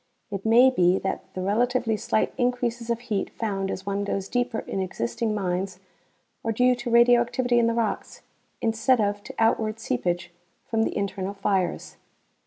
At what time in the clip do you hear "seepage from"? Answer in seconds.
9.79-10.81